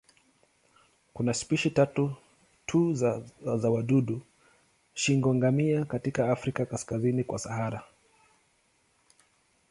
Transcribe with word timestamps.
Kuna 1.13 1.33
spishi 1.33 1.69
tatu 1.69 2.13
tu 2.65 2.93
za 3.55 3.69
wadudu 3.71 4.21
shingo-ngamia 4.93 5.85
katika 5.85 6.31
Afrika 6.31 6.65
kaskazini 6.65 7.23
kwa 7.23 7.39
Sahara. 7.39 7.83